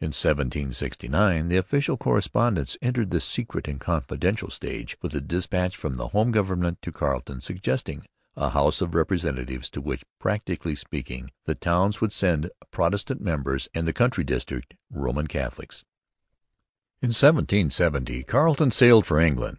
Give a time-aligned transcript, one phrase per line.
[0.00, 5.96] In 1769 the official correspondence entered the 'secret and confidential' stage with a dispatch from
[5.96, 11.54] the home government to Carleton suggesting a House of Representatives to which, practically speaking, the
[11.54, 15.84] towns would send Protestant members and the country districts Roman Catholics.
[17.02, 19.54] In 1770 Carleton sailed for England.